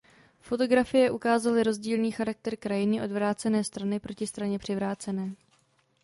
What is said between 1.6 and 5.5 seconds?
rozdílný charakter krajiny odvrácené strany proti straně přivrácené.